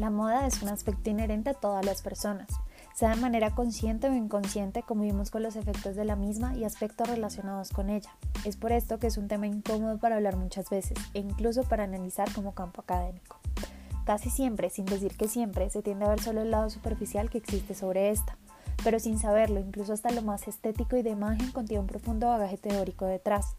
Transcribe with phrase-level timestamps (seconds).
[0.00, 2.48] La moda es un aspecto inherente a todas las personas,
[2.94, 6.64] sea de manera consciente o inconsciente, como vimos con los efectos de la misma y
[6.64, 8.08] aspectos relacionados con ella.
[8.46, 11.84] Es por esto que es un tema incómodo para hablar muchas veces e incluso para
[11.84, 13.36] analizar como campo académico.
[14.06, 17.36] Casi siempre, sin decir que siempre, se tiende a ver solo el lado superficial que
[17.36, 18.38] existe sobre esta,
[18.82, 22.56] pero sin saberlo, incluso hasta lo más estético y de imagen contiene un profundo bagaje
[22.56, 23.54] teórico detrás.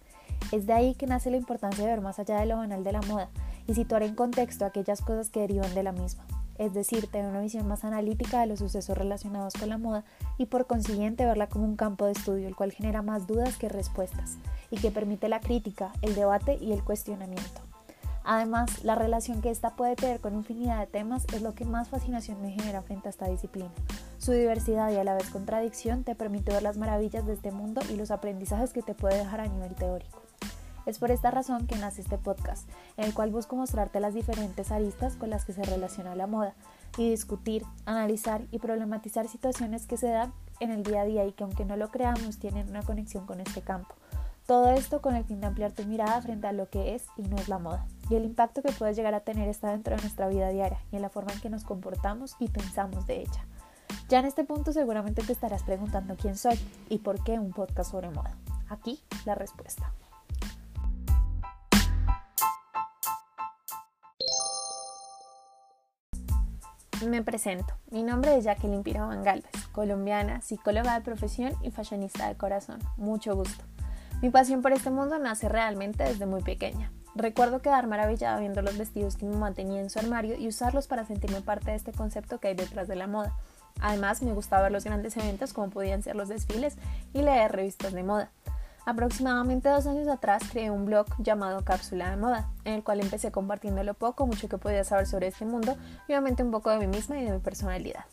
[0.52, 2.94] Es de ahí que nace la importancia de ver más allá de lo banal de
[2.94, 3.30] la moda
[3.68, 6.26] y situar en contexto aquellas cosas que derivan de la misma,
[6.58, 10.04] es decir, tener una visión más analítica de los sucesos relacionados con la moda
[10.38, 13.70] y por consiguiente verla como un campo de estudio, el cual genera más dudas que
[13.70, 14.38] respuestas
[14.70, 17.62] y que permite la crítica, el debate y el cuestionamiento.
[18.24, 21.90] Además, la relación que ésta puede tener con infinidad de temas es lo que más
[21.90, 23.72] fascinación me genera frente a esta disciplina.
[24.20, 27.82] Su diversidad y a la vez contradicción te permite ver las maravillas de este mundo
[27.90, 30.22] y los aprendizajes que te puede dejar a nivel teórico.
[30.85, 34.72] Es por esta razón que nace este podcast, en el cual busco mostrarte las diferentes
[34.72, 36.53] aristas con las que se relaciona la moda
[36.97, 41.33] y discutir, analizar y problematizar situaciones que se dan en el día a día y
[41.33, 43.95] que aunque no lo creamos tienen una conexión con este campo.
[44.47, 47.22] Todo esto con el fin de ampliar tu mirada frente a lo que es y
[47.23, 50.02] no es la moda, y el impacto que puede llegar a tener está dentro de
[50.02, 53.45] nuestra vida diaria y en la forma en que nos comportamos y pensamos de ella.
[54.09, 57.91] Ya en este punto seguramente te estarás preguntando quién soy y por qué un podcast
[57.91, 58.36] sobre moda.
[58.67, 59.94] Aquí la respuesta.
[67.05, 67.73] Me presento.
[67.89, 72.80] Mi nombre es Jacqueline Piraban Galvez, colombiana, psicóloga de profesión y fashionista de corazón.
[72.95, 73.63] Mucho gusto.
[74.21, 76.91] Mi pasión por este mundo nace realmente desde muy pequeña.
[77.16, 80.85] Recuerdo quedar maravillada viendo los vestidos que mi mamá tenía en su armario y usarlos
[80.85, 83.35] para sentirme parte de este concepto que hay detrás de la moda.
[83.79, 86.77] Además, me gustaba ver los grandes eventos como podían ser los desfiles
[87.13, 88.29] y leer revistas de moda.
[88.92, 93.31] Aproximadamente dos años atrás creé un blog llamado Cápsula de Moda, en el cual empecé
[93.31, 95.78] compartiendo lo poco, mucho que podía saber sobre este mundo
[96.09, 98.03] y obviamente un poco de mí misma y de mi personalidad.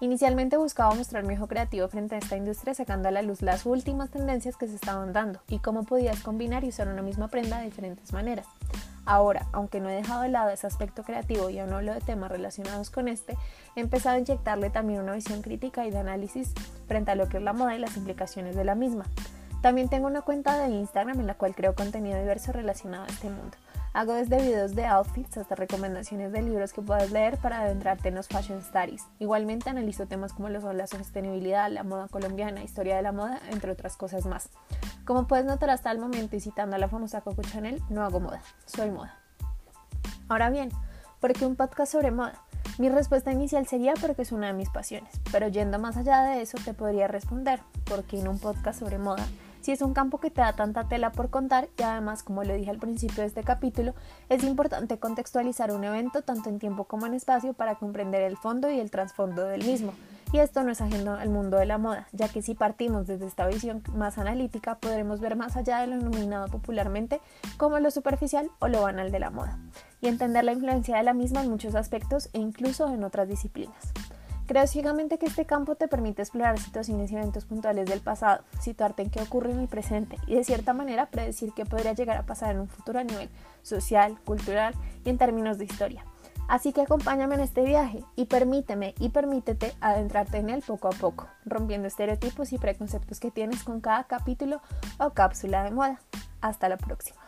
[0.00, 3.64] Inicialmente buscaba mostrar mi ojo creativo frente a esta industria sacando a la luz las
[3.64, 7.60] últimas tendencias que se estaban dando y cómo podías combinar y usar una misma prenda
[7.60, 8.44] de diferentes maneras.
[9.06, 12.30] Ahora, aunque no he dejado de lado ese aspecto creativo y aún hablo de temas
[12.30, 13.38] relacionados con este,
[13.76, 16.52] he empezado a inyectarle también una visión crítica y de análisis
[16.86, 19.06] frente a lo que es la moda y las implicaciones de la misma.
[19.62, 23.28] También tengo una cuenta de Instagram en la cual creo contenido diverso relacionado a este
[23.28, 23.56] mundo.
[23.92, 28.14] Hago desde videos de outfits hasta recomendaciones de libros que puedas leer para adentrarte en
[28.14, 29.04] los fashion studies.
[29.18, 33.40] Igualmente analizo temas como lo son la sostenibilidad, la moda colombiana, historia de la moda,
[33.50, 34.50] entre otras cosas más.
[35.04, 38.20] Como puedes notar hasta el momento y citando a la famosa Coco Chanel, no hago
[38.20, 39.18] moda, soy moda.
[40.28, 40.70] Ahora bien,
[41.18, 42.34] ¿por qué un podcast sobre moda?
[42.76, 46.42] Mi respuesta inicial sería porque es una de mis pasiones, pero yendo más allá de
[46.42, 49.26] eso te podría responder, ¿por qué en un podcast sobre moda?
[49.60, 52.54] Si es un campo que te da tanta tela por contar y además, como lo
[52.54, 53.94] dije al principio de este capítulo,
[54.28, 58.70] es importante contextualizar un evento tanto en tiempo como en espacio para comprender el fondo
[58.70, 59.92] y el trasfondo del mismo.
[60.32, 63.26] Y esto no es ajeno al mundo de la moda, ya que si partimos desde
[63.26, 67.20] esta visión más analítica podremos ver más allá de lo denominado popularmente
[67.56, 69.58] como lo superficial o lo banal de la moda,
[70.02, 73.92] y entender la influencia de la misma en muchos aspectos e incluso en otras disciplinas.
[74.48, 79.02] Creo ciegamente que este campo te permite explorar situaciones y eventos puntuales del pasado, situarte
[79.02, 82.24] en qué ocurre en el presente y de cierta manera predecir qué podría llegar a
[82.24, 83.28] pasar en un futuro a nivel
[83.60, 86.06] social, cultural y en términos de historia.
[86.48, 90.92] Así que acompáñame en este viaje y permíteme y permítete adentrarte en él poco a
[90.92, 94.62] poco, rompiendo estereotipos y preconceptos que tienes con cada capítulo
[94.98, 96.00] o cápsula de moda.
[96.40, 97.27] Hasta la próxima.